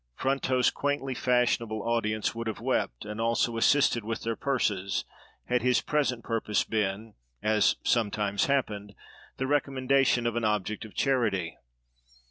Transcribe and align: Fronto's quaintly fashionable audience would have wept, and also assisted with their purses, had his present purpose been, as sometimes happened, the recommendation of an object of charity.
Fronto's 0.15 0.71
quaintly 0.71 1.13
fashionable 1.13 1.83
audience 1.83 2.33
would 2.33 2.47
have 2.47 2.59
wept, 2.59 3.05
and 3.05 3.21
also 3.21 3.55
assisted 3.55 4.03
with 4.03 4.23
their 4.23 4.35
purses, 4.35 5.05
had 5.45 5.61
his 5.61 5.79
present 5.79 6.23
purpose 6.23 6.63
been, 6.63 7.13
as 7.43 7.75
sometimes 7.83 8.47
happened, 8.47 8.95
the 9.37 9.45
recommendation 9.45 10.25
of 10.25 10.35
an 10.35 10.43
object 10.43 10.85
of 10.85 10.95
charity. 10.95 11.55